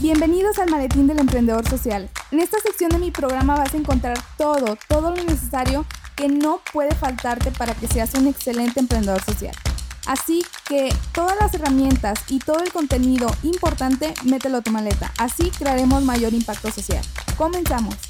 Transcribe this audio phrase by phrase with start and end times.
[0.00, 2.08] Bienvenidos al Maletín del Emprendedor Social.
[2.30, 5.84] En esta sección de mi programa vas a encontrar todo, todo lo necesario
[6.16, 9.54] que no puede faltarte para que seas un excelente emprendedor social.
[10.06, 15.12] Así que todas las herramientas y todo el contenido importante, mételo a tu maleta.
[15.18, 17.04] Así crearemos mayor impacto social.
[17.36, 18.09] Comenzamos.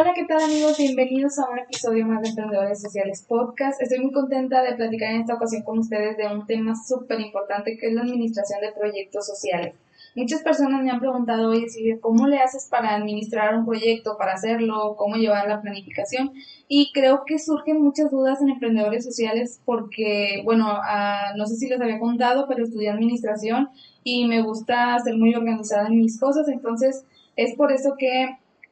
[0.00, 0.78] Hola, ¿qué tal amigos?
[0.78, 3.82] Bienvenidos a un episodio más de Emprendedores Sociales Podcast.
[3.82, 7.76] Estoy muy contenta de platicar en esta ocasión con ustedes de un tema súper importante
[7.76, 9.74] que es la administración de proyectos sociales.
[10.14, 14.94] Muchas personas me han preguntado, oye, ¿cómo le haces para administrar un proyecto, para hacerlo,
[14.96, 16.30] cómo llevar la planificación?
[16.68, 21.68] Y creo que surgen muchas dudas en emprendedores sociales porque, bueno, ah, no sé si
[21.68, 23.70] les había contado, pero estudié administración
[24.04, 28.28] y me gusta ser muy organizada en mis cosas, entonces es por eso que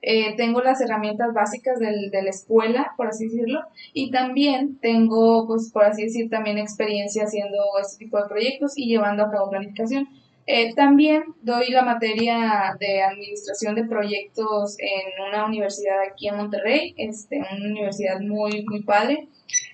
[0.08, 5.48] eh, tengo las herramientas básicas del, de la escuela, por así decirlo, y también tengo,
[5.48, 9.50] pues, por así decir, también experiencia haciendo este tipo de proyectos y llevando a cabo
[9.50, 10.08] planificación.
[10.46, 16.94] Eh, también doy la materia de administración de proyectos en una universidad aquí en Monterrey,
[16.98, 19.26] este, una universidad muy, muy padre.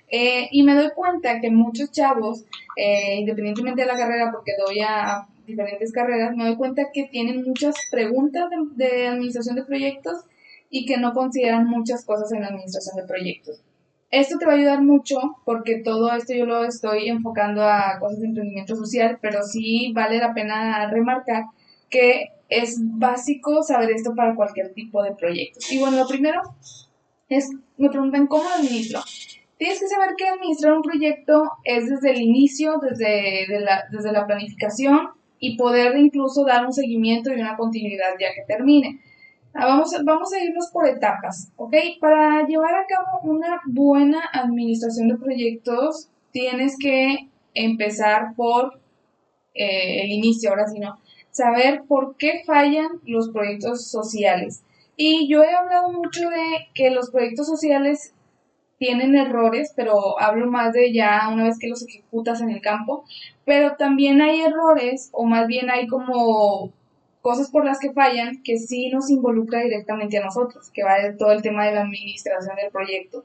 [0.09, 2.47] Eh, y me doy cuenta que muchos chavos,
[3.19, 7.75] independientemente de la carrera, porque doy a diferentes carreras, me doy cuenta que tienen muchas
[7.91, 8.45] preguntas
[8.77, 10.25] de, administración de proyectos
[10.75, 13.63] y que no consideran muchas cosas en la administración de proyectos.
[14.11, 18.21] Esto te va a ayudar mucho porque todo esto yo lo estoy enfocando a cosas
[18.21, 21.45] de emprendimiento social, pero sí vale la pena remarcar
[21.91, 25.71] que es básico saber esto para cualquier tipo de proyectos.
[25.71, 26.41] Y bueno, lo primero
[27.29, 29.01] es, me preguntan cómo lo administro.
[29.59, 34.27] Tienes que saber que administrar un proyecto es desde el inicio, desde, la, desde la
[34.27, 39.01] planificación, y poder incluso dar un seguimiento y una continuidad ya que termine.
[39.55, 41.75] Ah, vamos, vamos a irnos por etapas, ¿ok?
[42.01, 48.81] Para llevar a cabo una buena administración de proyectos, tienes que empezar por
[49.55, 50.99] eh, el inicio, ahora sí no,
[51.31, 54.65] saber por qué fallan los proyectos sociales.
[54.97, 58.15] Y yo he hablado mucho de que los proyectos sociales
[58.79, 63.05] tienen errores, pero hablo más de ya una vez que los ejecutas en el campo,
[63.45, 66.73] pero también hay errores o más bien hay como
[67.23, 71.15] cosas por las que fallan que sí nos involucra directamente a nosotros, que va de
[71.15, 73.25] todo el tema de la administración del proyecto.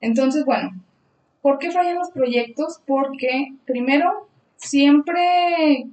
[0.00, 0.70] Entonces, bueno,
[1.42, 2.80] ¿por qué fallan los proyectos?
[2.86, 5.86] Porque primero, siempre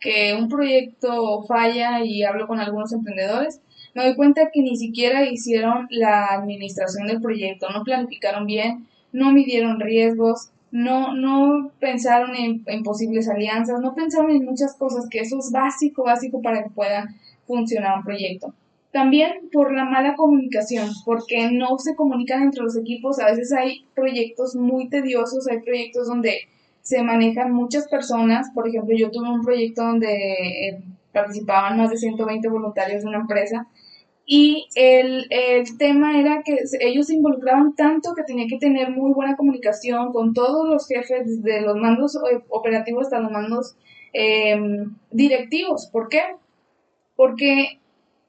[0.00, 3.60] que un proyecto falla y hablo con algunos emprendedores,
[3.94, 9.32] me doy cuenta que ni siquiera hicieron la administración del proyecto, no planificaron bien, no
[9.32, 15.38] midieron riesgos, no, no pensaron en, posibles alianzas, no pensaron en muchas cosas, que eso
[15.38, 17.14] es básico, básico para que pueda
[17.46, 18.52] funcionar un proyecto.
[18.90, 23.20] También por la mala comunicación, porque no se comunican entre los equipos.
[23.20, 26.48] A veces hay proyectos muy tediosos, hay proyectos donde
[26.82, 28.50] se manejan muchas personas.
[28.52, 33.20] Por ejemplo, yo tuve un proyecto donde eh, participaban más de 120 voluntarios de una
[33.20, 33.68] empresa
[34.26, 39.12] y el, el, tema era que ellos se involucraban tanto que tenía que tener muy
[39.12, 43.76] buena comunicación con todos los jefes, desde los mandos eh, operativos hasta los mandos
[44.14, 45.88] em, directivos.
[45.92, 46.22] ¿Por qué?
[47.16, 47.80] Porque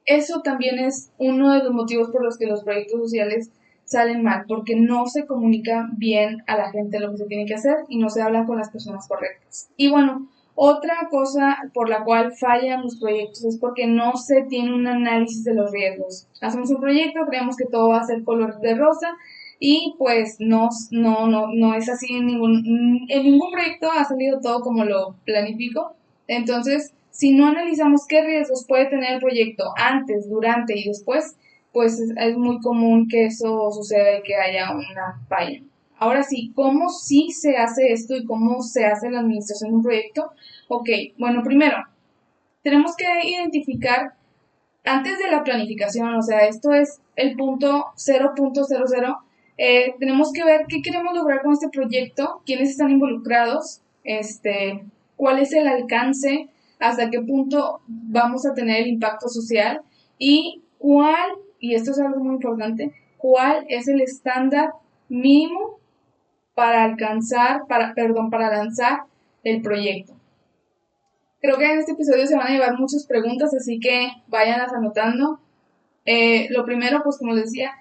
[0.04, 3.50] eso también es uno de los motivos por los que los proyectos sociales
[3.84, 7.54] salen mal, porque no se comunica bien a la gente lo que se tiene que
[7.54, 9.70] hacer y no se habla con las personas correctas.
[9.76, 10.28] Y bueno,
[10.58, 15.44] otra cosa por la cual fallan los proyectos es porque no se tiene un análisis
[15.44, 16.26] de los riesgos.
[16.40, 19.14] Hacemos un proyecto, creemos que todo va a ser color de rosa
[19.60, 24.40] y pues no, no, no, no es así en ningún, en ningún proyecto ha salido
[24.40, 25.94] todo como lo planifico.
[26.26, 31.36] Entonces, si no analizamos qué riesgos puede tener el proyecto antes, durante y después,
[31.72, 35.60] pues es, es muy común que eso suceda y que haya una falla.
[35.98, 39.82] Ahora sí, ¿cómo sí se hace esto y cómo se hace la administración de un
[39.82, 40.30] proyecto?
[40.68, 41.76] Ok, bueno, primero,
[42.62, 44.14] tenemos que identificar
[44.84, 49.18] antes de la planificación, o sea, esto es el punto 0.00,
[49.58, 54.84] eh, tenemos que ver qué queremos lograr con este proyecto, quiénes están involucrados, este,
[55.16, 59.80] cuál es el alcance, hasta qué punto vamos a tener el impacto social
[60.18, 64.72] y cuál, y esto es algo muy importante, cuál es el estándar
[65.08, 65.78] mínimo
[66.56, 69.00] para alcanzar, para, perdón, para lanzar
[69.44, 70.14] el proyecto.
[71.42, 75.38] Creo que en este episodio se van a llevar muchas preguntas, así que vayan anotando.
[76.06, 77.72] Eh, lo primero, pues como les decía,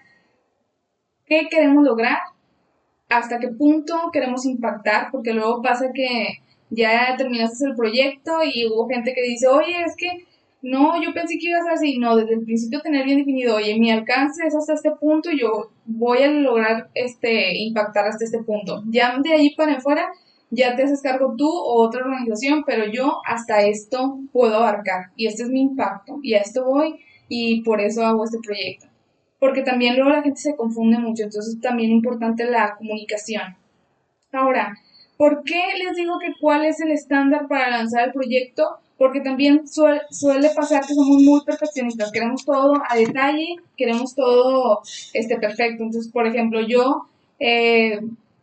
[1.26, 2.18] ¿qué queremos lograr?
[3.08, 5.08] ¿Hasta qué punto queremos impactar?
[5.10, 9.96] Porque luego pasa que ya terminaste el proyecto y hubo gente que dice, oye, es
[9.96, 10.28] que
[10.66, 12.00] no, yo pensé que iba a ser así.
[12.00, 15.40] No, desde el principio tener bien definido, oye, mi alcance es hasta este punto y
[15.40, 18.82] yo voy a lograr este, impactar hasta este punto.
[18.88, 20.08] Ya de ahí para afuera,
[20.50, 25.28] ya te haces cargo tú o otra organización, pero yo hasta esto puedo abarcar y
[25.28, 28.88] este es mi impacto y a esto voy y por eso hago este proyecto.
[29.40, 33.56] Porque también luego la gente se confunde mucho, entonces también es importante la comunicación.
[34.32, 34.76] Ahora,
[35.16, 38.80] ¿por qué les digo que cuál es el estándar para lanzar el proyecto?
[38.98, 44.82] Porque también suele, pasar que somos muy perfeccionistas, queremos todo a detalle, queremos todo
[45.14, 45.84] este, perfecto.
[45.84, 47.08] Entonces, por ejemplo, yo
[47.40, 48.00] eh,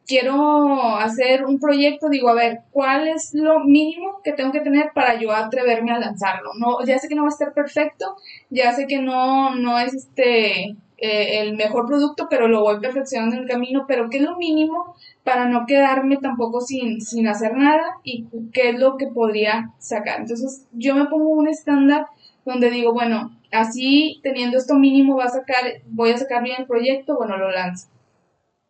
[0.07, 4.91] quiero hacer un proyecto, digo, a ver, ¿cuál es lo mínimo que tengo que tener
[4.95, 6.51] para yo atreverme a lanzarlo?
[6.59, 8.17] No, ya sé que no va a estar perfecto,
[8.51, 13.37] ya sé que no, no es este eh, el mejor producto, pero lo voy perfeccionando
[13.37, 17.55] en el camino, pero ¿qué es lo mínimo para no quedarme tampoco sin, sin hacer
[17.55, 20.21] nada y qué es lo que podría sacar?
[20.21, 22.07] Entonces yo me pongo un estándar
[22.47, 26.67] donde digo, bueno, así teniendo esto mínimo va a sacar, voy a sacar bien el
[26.67, 27.89] proyecto, bueno, lo lanzo.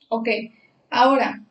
[0.08, 0.29] Ok,
[0.94, 1.43] Ahora,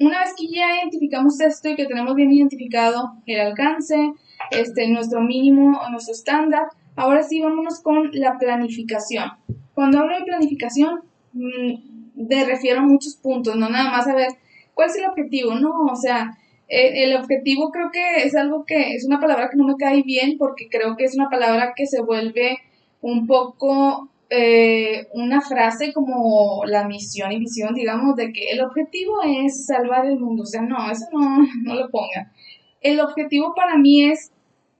[0.00, 4.12] una vez que ya identificamos esto y que tenemos bien identificado el alcance,
[4.50, 9.30] este, nuestro mínimo o nuestro estándar, ahora sí vámonos con la planificación.
[9.74, 11.00] Cuando hablo de planificación,
[11.32, 14.28] mm, me refiero a muchos puntos, no nada más a ver
[14.74, 16.36] cuál es el objetivo, no, o sea,
[16.68, 20.02] el, el objetivo creo que es algo que es una palabra que no me cae
[20.02, 22.58] bien porque creo que es una palabra que se vuelve
[23.00, 29.22] un poco eh, una frase como la misión y visión, digamos, de que el objetivo
[29.22, 30.42] es salvar el mundo.
[30.42, 32.32] O sea, no, eso no, no lo ponga.
[32.80, 34.32] El objetivo para mí es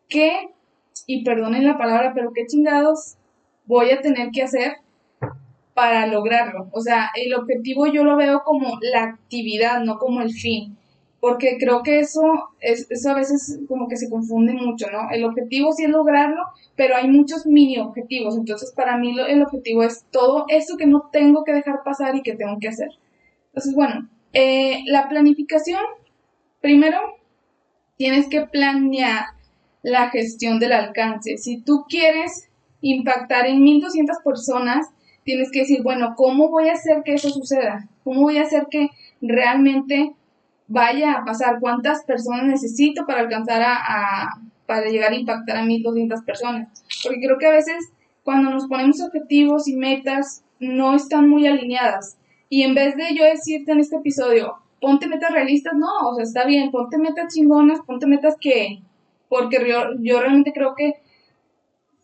[0.08, 0.50] que,
[1.06, 3.16] y perdonen la palabra, pero qué chingados
[3.66, 4.76] voy a tener que hacer
[5.74, 6.68] para lograrlo.
[6.72, 10.76] O sea, el objetivo yo lo veo como la actividad, no como el fin
[11.24, 12.20] porque creo que eso,
[12.60, 15.08] es, eso a veces como que se confunde mucho, ¿no?
[15.10, 16.42] El objetivo sí es lograrlo,
[16.76, 21.08] pero hay muchos mini objetivos, entonces para mí el objetivo es todo eso que no
[21.10, 22.88] tengo que dejar pasar y que tengo que hacer.
[23.46, 25.80] Entonces, bueno, eh, la planificación,
[26.60, 26.98] primero,
[27.96, 29.24] tienes que planear
[29.84, 31.38] la gestión del alcance.
[31.38, 32.48] Si tú quieres
[32.80, 34.88] impactar en 1200 personas,
[35.22, 37.88] tienes que decir, bueno, ¿cómo voy a hacer que eso suceda?
[38.02, 38.88] ¿Cómo voy a hacer que
[39.20, 40.14] realmente
[40.66, 46.22] vaya a pasar, cuántas personas necesito para alcanzar a, para llegar a impactar a 1200
[46.22, 46.68] personas.
[47.02, 47.90] Porque creo que a veces
[48.22, 52.16] cuando nos ponemos objetivos y metas no están muy alineadas.
[52.48, 56.24] Y en vez de yo decirte en este episodio, ponte metas realistas, no, o sea,
[56.24, 58.80] está bien, ponte metas chingonas, ponte metas que,
[59.34, 60.94] porque yo, yo realmente creo que,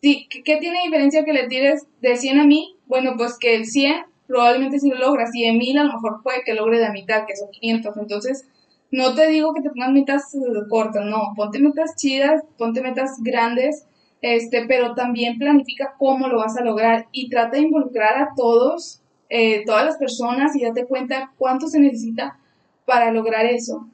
[0.01, 2.75] sí, ¿qué tiene diferencia que le tires de 100 a mí?
[2.87, 6.21] Bueno, pues que el 100 probablemente si lo logras y de 1000 a lo mejor
[6.23, 8.45] puede que logre de mitad, que son 500, entonces
[8.91, 10.39] no te digo que te pongas metas eh,
[10.69, 13.87] cortas, no, ponte metas chidas, ponte metas grandes,
[14.21, 19.01] este, pero también planifica cómo lo vas a lograr y trata de involucrar a todos,
[19.29, 22.37] eh, todas las personas y date cuenta cuánto se necesita
[22.85, 23.87] para lograr eso.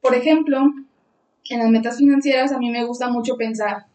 [0.00, 0.60] Por ejemplo,
[1.50, 3.86] en las metas financieras a mí me gusta mucho pensar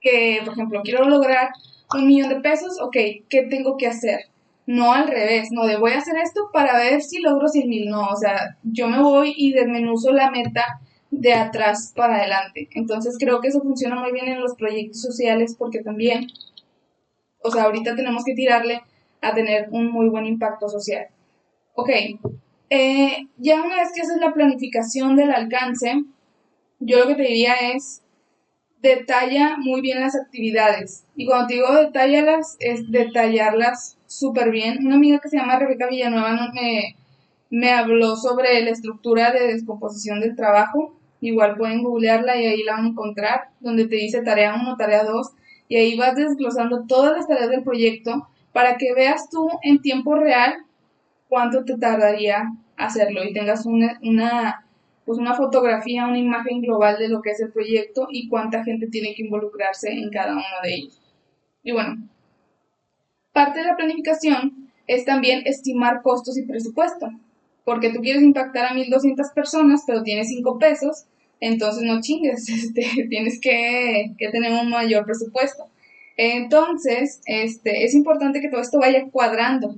[0.00, 1.50] que, por ejemplo, quiero lograr
[1.94, 2.96] un millón de pesos, ok,
[3.28, 4.30] ¿qué tengo que hacer?
[4.70, 7.88] no al revés, no de voy a hacer esto para ver si logro 100 mil,
[7.88, 12.68] no, o sea, yo me voy y desmenuzo la meta de atrás para adelante.
[12.74, 16.28] Entonces creo que eso funciona muy bien en los proyectos sociales porque también,
[17.42, 18.82] o sea, ahorita tenemos que tirarle
[19.20, 21.08] a tener un muy buen impacto social.
[21.74, 21.90] Ok,
[22.70, 26.04] eh, ya una vez que haces la planificación del alcance,
[26.80, 28.02] yo lo que te diría es
[28.80, 31.04] detalla muy bien las actividades.
[31.14, 34.86] Y cuando te digo detallalas, es detallarlas súper bien.
[34.86, 36.96] Una amiga que se llama Rebeca Villanueva me,
[37.50, 40.96] me habló sobre la estructura de descomposición del trabajo.
[41.20, 45.04] Igual pueden googlearla y ahí la van a encontrar, donde te dice tarea 1, tarea
[45.04, 45.32] 2,
[45.68, 50.16] y ahí vas desglosando todas las tareas del proyecto para que veas tú en tiempo
[50.16, 50.64] real
[51.28, 54.64] cuánto te tardaría hacerlo y tengas una, una
[55.10, 58.86] pues una fotografía, una imagen global de lo que es el proyecto y cuánta gente
[58.86, 61.00] tiene que involucrarse en cada uno de ellos.
[61.64, 62.08] Y bueno,
[63.32, 67.08] parte de la planificación es también estimar costos y presupuesto,
[67.64, 71.06] porque tú quieres impactar a 1.200 personas, pero tienes 5 pesos,
[71.40, 75.64] entonces no chingues, este, tienes que, que tener un mayor presupuesto.
[76.16, 79.74] Entonces, este, es importante que todo esto vaya cuadrando,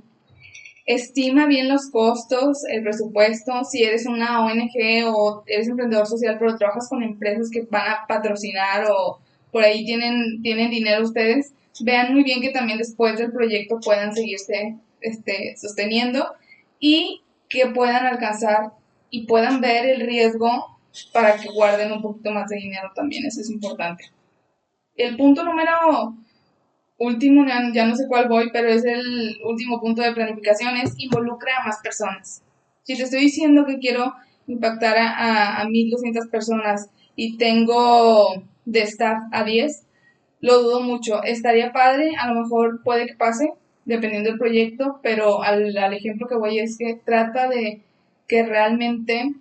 [0.85, 6.57] estima bien los costos, el presupuesto, si eres una ONG o eres emprendedor social pero
[6.57, 9.19] trabajas con empresas que van a patrocinar o
[9.51, 14.13] por ahí tienen, tienen dinero ustedes, vean muy bien que también después del proyecto puedan
[14.13, 16.33] seguirse este, sosteniendo
[16.79, 18.73] y que puedan alcanzar
[19.09, 20.79] y puedan ver el riesgo
[21.11, 24.05] para que guarden un poquito más de dinero también, eso es importante.
[24.95, 26.15] El punto número
[26.97, 31.57] último, ya no sé cuál voy, pero es el último punto de planificación, es involucra
[31.57, 32.43] a más personas.
[32.83, 34.13] Si te estoy diciendo que quiero
[34.47, 39.85] impactar a, a 1.200 personas y tengo de staff a 10,
[40.41, 41.23] lo dudo mucho.
[41.23, 43.53] Estaría padre, a lo mejor puede que pase,
[43.85, 47.81] dependiendo del proyecto, pero al, al ejemplo que voy es que trata de
[48.27, 49.33] que realmente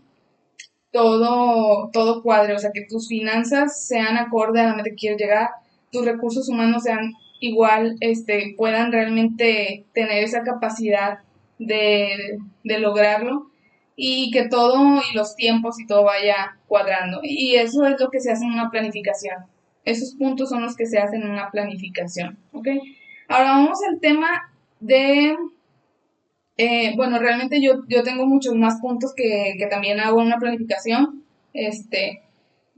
[0.93, 5.49] todo, todo cuadre, o sea, que tus finanzas sean acorde a la meta quieres llegar,
[5.91, 11.19] tus recursos humanos sean igual, este, puedan realmente tener esa capacidad
[11.59, 13.51] de, de lograrlo
[13.97, 17.21] y que todo y los tiempos y todo vaya cuadrando.
[17.23, 19.45] Y eso es lo que se hace en una planificación.
[19.85, 22.39] Esos puntos son los que se hacen en una planificación.
[22.53, 22.69] ¿ok?
[23.29, 25.37] Ahora vamos al tema de...
[26.59, 30.39] Eh, bueno, realmente yo, yo tengo muchos más puntos que, que también hago en una
[30.39, 31.25] planificación.
[31.53, 32.23] Este,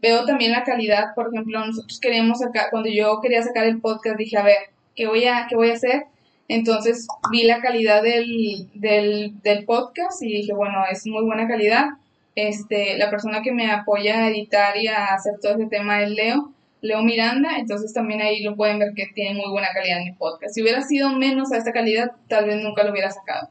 [0.04, 4.18] veo también la calidad, por ejemplo, nosotros queríamos sacar, cuando yo quería sacar el podcast,
[4.18, 4.58] dije, a ver,
[4.94, 6.04] ¿qué voy a, qué voy a hacer?
[6.46, 11.87] Entonces vi la calidad del, del, podcast y dije, bueno, es muy buena calidad.
[12.34, 16.11] Este, la persona que me apoya a editar y a hacer todo ese tema es
[16.11, 20.04] Leo, Leo Miranda, entonces también ahí lo pueden ver que tiene muy buena calidad en
[20.04, 20.54] mi podcast.
[20.54, 23.49] Si hubiera sido menos a esta calidad, tal vez nunca lo hubiera sacado.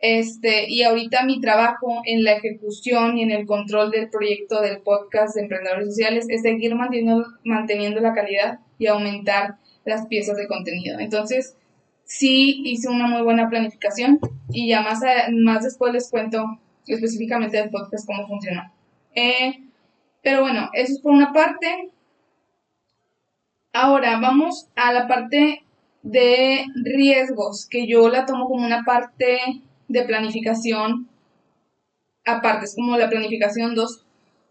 [0.00, 4.80] Este, y ahorita mi trabajo en la ejecución y en el control del proyecto del
[4.80, 10.46] podcast de emprendedores sociales es seguir manteniendo, manteniendo la calidad y aumentar las piezas de
[10.46, 11.00] contenido.
[11.00, 11.56] Entonces,
[12.04, 15.00] sí hice una muy buena planificación y ya más,
[15.32, 16.44] más después les cuento
[16.86, 18.72] específicamente del podcast cómo funcionó.
[19.14, 19.64] Eh,
[20.22, 21.90] pero bueno, eso es por una parte.
[23.72, 25.64] Ahora vamos a la parte
[26.02, 31.08] de riesgos, que yo la tomo como una parte de planificación
[32.28, 34.04] aparte, es como la planificación 2,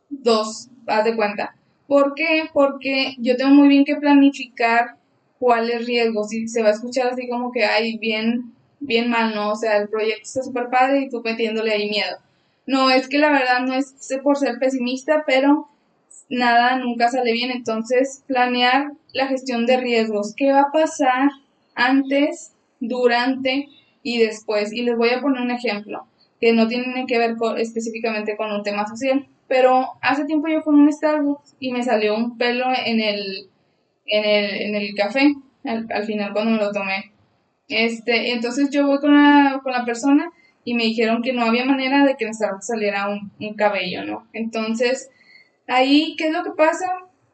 [0.09, 1.55] dos, haz de cuenta.
[1.87, 2.49] ¿Por qué?
[2.53, 4.97] Porque yo tengo muy bien que planificar
[5.39, 9.51] cuáles riesgos, y se va a escuchar así como que hay bien, bien mal, ¿no?
[9.51, 12.17] O sea, el proyecto está súper padre y tú metiéndole ahí miedo.
[12.65, 15.69] No, es que la verdad no es por ser pesimista, pero
[16.29, 17.51] nada nunca sale bien.
[17.51, 20.33] Entonces, planear la gestión de riesgos.
[20.35, 21.29] ¿Qué va a pasar
[21.75, 23.69] antes, durante
[24.07, 24.71] y después?
[24.71, 26.07] Y les voy a poner un ejemplo
[26.39, 29.27] que no tiene que ver específicamente con un tema social.
[29.49, 33.49] Pero hace tiempo yo con un Starbucks y me salió un pelo en el,
[34.05, 35.33] en el, en el café,
[35.65, 37.11] al, final cuando me lo tomé.
[37.67, 40.31] Este, entonces yo voy con la, con la persona
[40.63, 44.05] y me dijeron que no había manera de que en Starbucks saliera un, un cabello,
[44.05, 44.25] ¿no?
[44.31, 45.09] Entonces,
[45.67, 46.87] ahí, ¿qué es lo que pasa?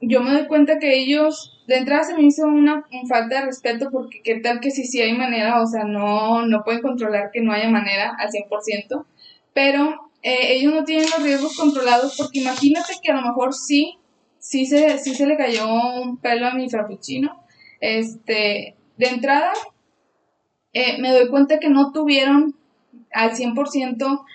[0.06, 3.90] Yo me doy cuenta que ellos, de entrada se me hizo una, falta de respeto
[3.90, 7.42] porque qué tal que si sí, hay manera, o sea, no, no pueden controlar que
[7.42, 9.06] no haya manera al 100%,
[9.54, 13.98] pero eh, ellos no tienen los riesgos controlados porque imagínate que a lo mejor sí,
[14.40, 15.68] sí se, sí se le cayó
[16.02, 17.46] un pelo a mi frappuccino.
[17.80, 19.54] Este, de entrada,
[20.74, 22.56] eh, me doy cuenta que no tuvieron
[23.14, 24.26] al 100%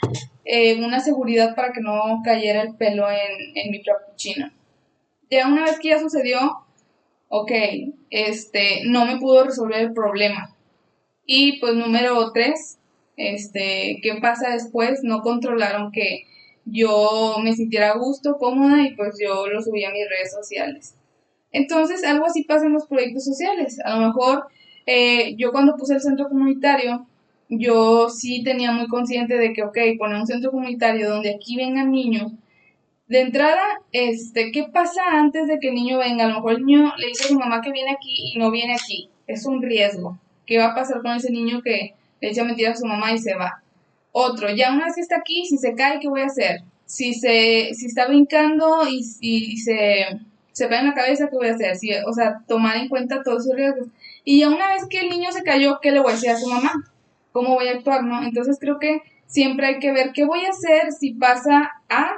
[0.45, 4.51] eh, una seguridad para que no cayera el pelo en, en mi frappuccino.
[5.31, 6.39] Ya una vez que ya sucedió,
[7.29, 7.53] ok,
[8.11, 10.55] este, no me pudo resolver el problema.
[11.27, 12.79] Y pues número tres,
[13.17, 15.01] este, ¿qué pasa después?
[15.03, 16.25] No controlaron que
[16.65, 20.95] yo me sintiera a gusto, cómoda y pues yo lo subí a mis redes sociales.
[21.51, 23.79] Entonces, algo así pasa en los proyectos sociales.
[23.85, 24.47] A lo mejor
[24.87, 27.07] eh, yo cuando puse el centro comunitario,
[27.49, 31.91] yo sí tenía muy consciente de que, ok, poner un centro comunitario donde aquí vengan
[31.91, 32.33] niños.
[33.09, 33.63] De entrada,
[33.93, 36.25] este, ¿qué pasa antes de que el niño venga?
[36.25, 38.51] A lo mejor el niño le dice a su mamá que viene aquí y no
[38.51, 39.11] viene aquí.
[39.27, 40.19] Es un riesgo.
[40.47, 43.19] ¿Qué va a pasar con ese niño que le echa mentira a su mamá y
[43.19, 43.63] se va?
[44.13, 46.63] Otro, ya una vez que está aquí, si se cae, ¿qué voy a hacer?
[46.87, 49.03] Si se, si está brincando y,
[49.59, 50.07] se,
[50.53, 51.77] se pega en la cabeza, ¿qué voy a hacer?
[51.77, 53.89] Si, o sea, tomar en cuenta todos esos riesgos.
[54.25, 56.37] Y ya una vez que el niño se cayó, ¿qué le voy a decir a
[56.37, 56.73] su mamá?
[57.33, 58.23] cómo voy a actuar, ¿no?
[58.23, 62.17] Entonces creo que siempre hay que ver qué voy a hacer si pasa a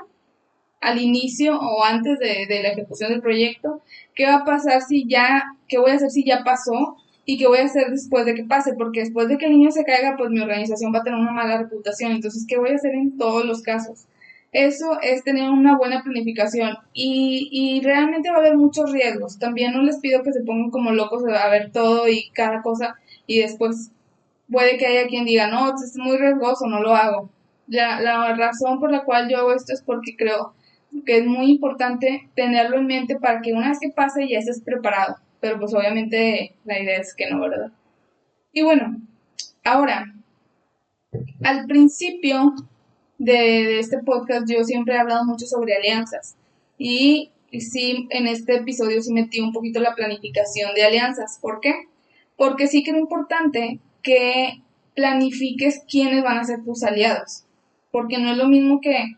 [0.81, 3.83] al inicio o antes de, de, la ejecución del proyecto,
[4.15, 6.97] qué va a pasar si ya, qué voy a hacer si ya pasó
[7.27, 9.71] y qué voy a hacer después de que pase, porque después de que el niño
[9.71, 12.75] se caiga, pues mi organización va a tener una mala reputación, entonces, ¿qué voy a
[12.77, 14.07] hacer en todos los casos?
[14.53, 19.39] Eso es tener una buena planificación y, y realmente va a haber muchos riesgos.
[19.39, 22.97] También no les pido que se pongan como locos a ver todo y cada cosa
[23.29, 23.93] y después
[24.51, 27.31] puede que haya quien diga, no, es muy riesgoso, no lo hago.
[27.69, 30.53] La, la razón por la cual yo hago esto es porque creo
[31.05, 34.61] que es muy importante tenerlo en mente para que una vez que pase ya estés
[34.61, 35.17] preparado.
[35.41, 37.73] Pero pues obviamente la idea es que no, ¿verdad?
[38.53, 39.01] Y bueno,
[39.65, 40.13] ahora,
[41.43, 42.55] al principio
[43.19, 46.37] de, este podcast yo siempre he hablado mucho sobre alianzas.
[46.79, 51.39] Y sí, en este episodio sí metí un poquito la planificación de alianzas.
[51.41, 51.75] ¿Por qué?
[52.37, 54.63] Porque sí que es importante que
[54.95, 57.45] planifiques quiénes van a ser tus aliados.
[57.91, 59.17] Porque no es lo mismo que,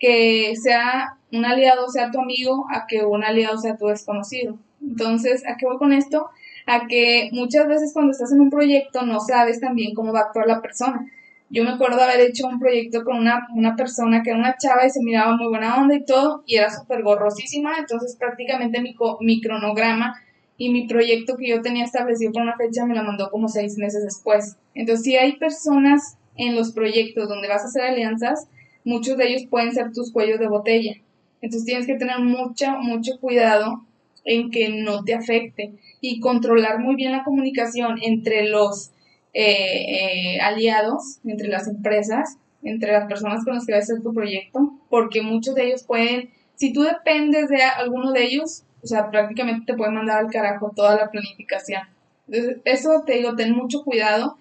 [0.00, 4.58] que sea un aliado sea tu amigo a que un aliado sea tu desconocido.
[4.82, 6.30] Entonces, ¿a qué voy con esto?
[6.66, 10.22] A que muchas veces cuando estás en un proyecto no sabes también cómo va a
[10.24, 11.06] actuar la persona.
[11.50, 14.86] Yo me acuerdo haber hecho un proyecto con una, una persona que era una chava
[14.86, 18.94] y se miraba muy buena onda y todo, y era súper gorrosísima, entonces prácticamente mi,
[19.20, 20.14] mi cronograma
[20.56, 23.76] y mi proyecto que yo tenía establecido por una fecha me la mandó como seis
[23.78, 24.56] meses después.
[24.74, 28.46] Entonces, si hay personas en los proyectos donde vas a hacer alianzas,
[28.84, 30.96] muchos de ellos pueden ser tus cuellos de botella.
[31.42, 33.84] Entonces tienes que tener mucho, mucho cuidado
[34.24, 38.90] en que no te afecte y controlar muy bien la comunicación entre los
[39.32, 44.02] eh, eh, aliados, entre las empresas, entre las personas con las que vas a hacer
[44.02, 48.86] tu proyecto, porque muchos de ellos pueden, si tú dependes de alguno de ellos, o
[48.86, 51.82] sea, prácticamente te pueden mandar al carajo toda la planificación.
[52.28, 54.36] Entonces, eso te digo, ten mucho cuidado.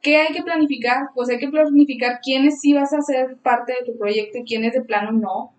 [0.00, 1.08] ¿Qué hay que planificar?
[1.14, 4.72] Pues hay que planificar quiénes sí vas a ser parte de tu proyecto y quiénes
[4.72, 5.52] de plano no.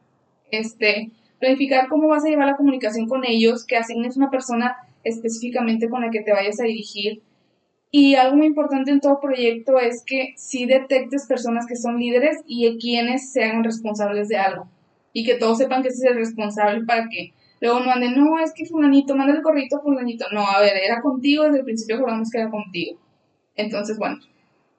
[0.50, 5.89] Este, planificar cómo vas a llevar la comunicación con ellos, que asignes una persona específicamente
[5.89, 7.22] con la que te vayas a dirigir.
[7.91, 12.38] Y algo muy importante en todo proyecto es que si detectes personas que son líderes
[12.46, 14.67] y quienes sean responsables de algo.
[15.12, 18.39] Y que todos sepan que ese es el responsable para que luego no anden, no,
[18.39, 20.25] es que fulanito, manda el corrito fulanito.
[20.31, 23.00] No, a ver, era contigo, desde el principio juramos que era contigo.
[23.59, 24.17] Entonces, bueno,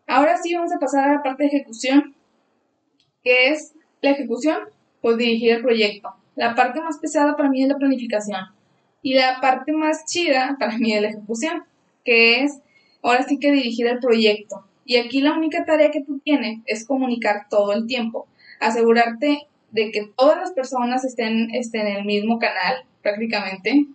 [0.06, 2.14] ahora sí vamos a pasar a la parte de ejecución,
[3.22, 4.56] que es la ejecución,
[5.02, 6.14] pues dirigir el proyecto.
[6.34, 8.40] La parte más pesada para mí es la planificación
[9.02, 11.64] y la parte más chida para mí es la ejecución,
[12.06, 12.60] que es
[13.02, 14.64] ahora sí que dirigir el proyecto.
[14.86, 18.28] Y aquí la única tarea que tú tienes es comunicar todo el tiempo,
[18.60, 23.86] asegurarte de que todas las personas estén, estén en el mismo canal prácticamente.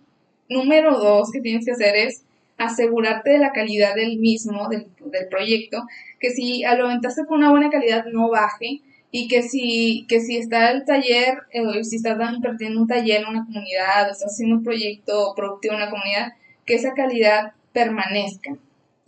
[0.48, 2.25] Número dos que tienes que hacer es
[2.58, 5.84] asegurarte de la calidad del mismo, del, del proyecto,
[6.18, 10.36] que si lo aventaste con una buena calidad no baje, y que si, que si
[10.36, 14.56] está el taller, eh, si estás impartiendo un taller en una comunidad, o estás haciendo
[14.56, 16.32] un proyecto productivo en una comunidad,
[16.64, 18.56] que esa calidad permanezca.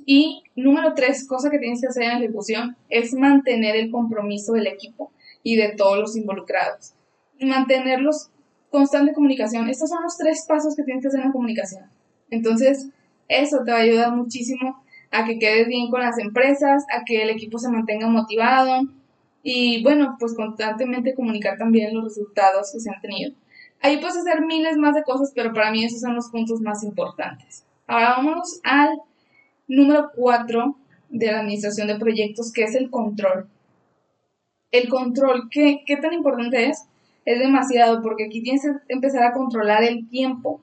[0.06, 4.52] Y número tres, cosa que tienes que hacer en la ejecución, es mantener el compromiso
[4.52, 6.94] del equipo y de todos los involucrados.
[7.40, 8.30] Mantenerlos
[8.70, 9.68] constante comunicación.
[9.68, 11.84] Estos son los tres pasos que tienes que hacer en la comunicación.
[12.30, 12.88] Entonces,
[13.28, 17.22] eso te va a ayudar muchísimo a que quedes bien con las empresas, a que
[17.22, 18.82] el equipo se mantenga motivado,
[19.42, 23.32] y bueno, pues constantemente comunicar también los resultados que se han tenido.
[23.80, 26.82] Ahí puedes hacer miles más de cosas, pero para mí esos son los puntos más
[26.82, 27.64] importantes.
[27.86, 28.98] Ahora vamos al
[29.68, 30.76] número 4
[31.10, 33.48] de la administración de proyectos, que es el control.
[34.70, 36.84] El control, ¿qué, qué tan importante es?
[37.24, 40.60] Es demasiado, porque aquí tienes que empezar a controlar el tiempo,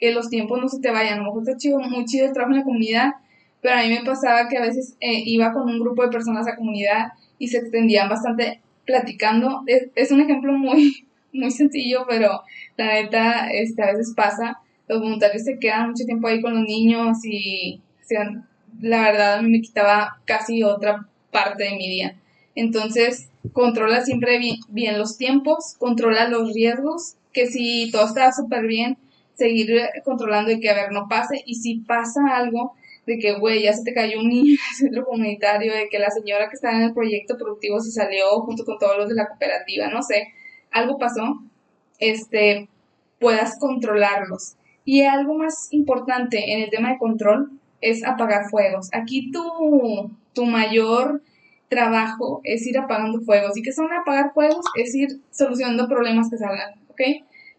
[0.00, 1.14] que los tiempos no se te vayan.
[1.14, 3.12] A lo mejor está chido, muy chido el trabajo en la comunidad,
[3.60, 6.48] pero a mí me pasaba que a veces eh, iba con un grupo de personas
[6.48, 9.62] a comunidad y se extendían bastante platicando.
[9.66, 12.42] Es, un ejemplo muy, muy sencillo, pero
[12.76, 14.58] la neta este, a veces pasa.
[14.88, 17.80] Los voluntarios se quedan mucho tiempo ahí con los niños y
[18.80, 22.16] la verdad me quitaba casi otra parte de mi día.
[22.56, 28.66] Entonces, controla siempre bien, bien los tiempos, controla los riesgos, que si todo está súper
[28.66, 28.98] bien,
[29.40, 31.42] seguir controlando y que a ver, no pase.
[31.46, 32.74] Y si pasa algo,
[33.06, 35.98] de que, güey, ya se te cayó un niño en el centro comunitario, de que
[35.98, 39.14] la señora que estaba en el proyecto productivo se salió junto con todos los de
[39.14, 40.28] la cooperativa, no sé,
[40.70, 41.42] algo pasó,
[41.98, 42.68] este,
[43.18, 44.56] puedas controlarlos.
[44.84, 47.50] Y algo más importante en el tema de control
[47.80, 48.88] es apagar fuegos.
[48.92, 51.22] Aquí tu, tu mayor
[51.68, 53.56] trabajo es ir apagando fuegos.
[53.56, 54.64] ¿Y qué son apagar fuegos?
[54.76, 57.00] Es ir solucionando problemas que salgan, ¿ok?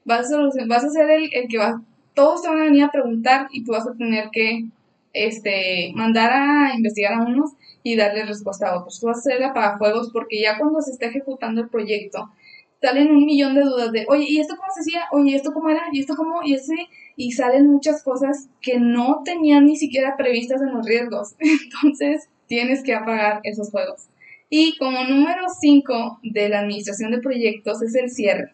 [0.05, 0.37] Vas a,
[0.67, 1.81] vas a ser el, el que va,
[2.13, 4.65] todos te van a venir a preguntar y tú vas a tener que
[5.13, 7.51] este, mandar a investigar a unos
[7.83, 8.99] y darle respuesta a otros.
[8.99, 12.29] Tú vas a hacer apagafuegos porque ya cuando se está ejecutando el proyecto,
[12.81, 15.01] salen un millón de dudas de, oye, ¿y esto cómo se hacía?
[15.11, 15.83] Oye, ¿y esto cómo era?
[15.91, 16.41] ¿Y esto cómo?
[16.43, 16.75] Y ese,
[17.15, 21.35] y salen muchas cosas que no tenían ni siquiera previstas en los riesgos.
[21.39, 24.07] Entonces, tienes que apagar esos fuegos.
[24.49, 28.53] Y como número 5 de la administración de proyectos es el cierre.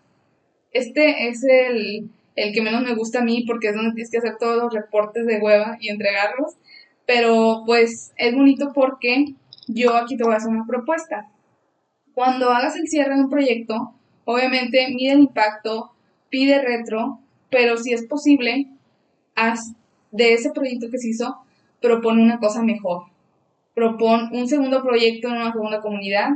[0.72, 4.20] Este es el, el que menos me gusta a mí porque es donde tienes que
[4.20, 6.56] hacer todos los reportes de hueva y entregarlos.
[7.06, 9.34] Pero pues es bonito porque
[9.68, 11.30] yo aquí te voy a hacer una propuesta.
[12.14, 13.94] Cuando hagas el cierre de un proyecto,
[14.26, 15.92] obviamente mide el impacto,
[16.30, 18.68] pide retro, pero si es posible,
[19.36, 19.74] haz
[20.12, 21.38] de ese proyecto que se hizo,
[21.82, 23.04] propone una cosa mejor.
[23.74, 26.30] Propon un segundo proyecto en una segunda comunidad,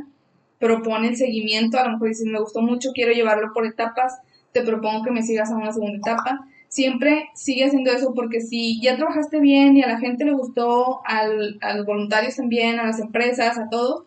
[0.62, 4.20] propone el seguimiento, a lo mejor dices, me gustó mucho, quiero llevarlo por etapas,
[4.54, 6.48] te propongo que me sigas a una segunda etapa.
[6.70, 11.02] Siempre sigue haciendo eso porque si ya trabajaste bien y a la gente le gustó,
[11.04, 14.06] al, a los voluntarios también, a las empresas, a todos,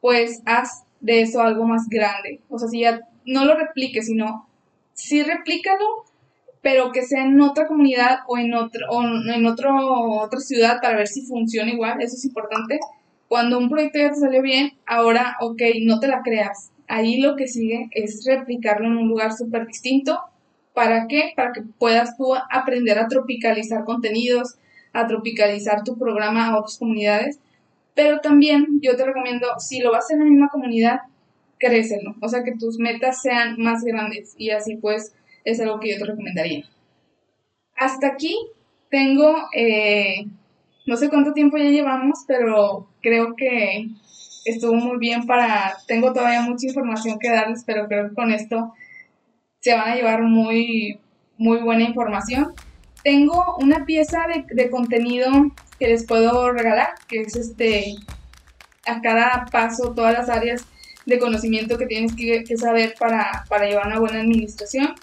[0.00, 2.40] pues haz de eso algo más grande.
[2.48, 4.46] O sea, si ya no lo repliques, sino
[4.94, 5.84] sí replícalo,
[6.62, 9.74] pero que sea en otra comunidad o en otro, o en otro,
[10.20, 12.80] otra ciudad para ver si funciona igual, eso es importante.
[13.28, 16.70] Cuando un proyecto ya te salió bien, ahora, ok, no te la creas.
[16.88, 20.20] Ahí lo que sigue es replicarlo en un lugar súper distinto.
[20.74, 21.32] ¿Para qué?
[21.34, 24.56] Para que puedas tú aprender a tropicalizar contenidos,
[24.92, 27.40] a tropicalizar tu programa a otras comunidades.
[27.94, 31.00] Pero también yo te recomiendo, si lo vas a hacer en la misma comunidad,
[31.58, 32.14] crécelo.
[32.20, 35.98] O sea, que tus metas sean más grandes y así pues es algo que yo
[35.98, 36.64] te recomendaría.
[37.76, 38.36] Hasta aquí
[38.90, 40.26] tengo, eh,
[40.86, 43.88] no sé cuánto tiempo ya llevamos, pero creo que
[44.44, 48.74] estuvo muy bien para, tengo todavía mucha información que darles, pero creo que con esto
[49.60, 50.98] se van a llevar muy,
[51.38, 52.52] muy buena información.
[53.04, 55.30] Tengo una pieza de, contenido
[55.78, 57.94] que les puedo regalar, que es este,
[58.86, 60.64] a cada paso, todas las áreas
[61.04, 64.96] de conocimiento que tienes que, saber para, para, llevar una buena administración.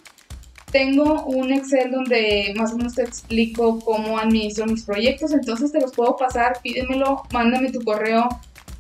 [0.74, 5.80] Tengo un Excel donde más o menos te explico cómo administro mis proyectos, entonces te
[5.80, 8.28] los puedo pasar, pídemelo, mándame tu correo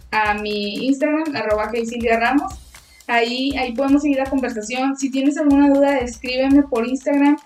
[0.10, 1.71] a mi Instagram, arroba
[2.19, 2.51] Ramos.
[3.06, 4.97] Ahí, ahí podemos seguir la conversación.
[4.97, 7.38] Si tienes alguna duda, escríbeme por Instagram.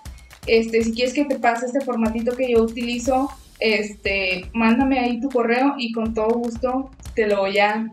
[0.46, 3.30] Este, si quieres que te pase este formatito que yo utilizo,
[3.60, 7.90] este, mándame ahí tu correo y con todo gusto te lo voy a,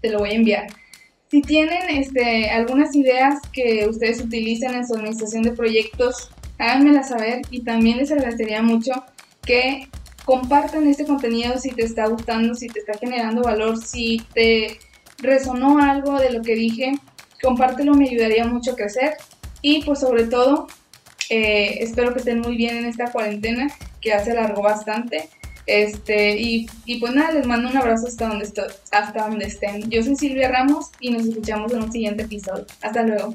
[0.00, 0.66] te lo voy a enviar.
[1.30, 7.42] Si tienen este, algunas ideas que ustedes utilizan en su administración de proyectos, háganmela saber
[7.50, 8.92] y también les agradecería mucho
[9.42, 9.88] que
[10.24, 14.78] compartan este contenido si te está gustando, si te está generando valor, si te
[15.18, 16.92] resonó algo de lo que dije,
[17.42, 19.14] compártelo, me ayudaría mucho a crecer.
[19.62, 20.66] Y pues sobre todo,
[21.30, 23.68] eh, espero que estén muy bien en esta cuarentena,
[24.00, 25.28] que hace largo bastante.
[25.66, 26.68] Este, y,
[27.00, 29.90] pues nada, les mando un abrazo hasta donde, estoy, hasta donde estén.
[29.90, 32.66] Yo soy Silvia Ramos y nos escuchamos en un siguiente episodio.
[32.80, 33.34] Hasta luego.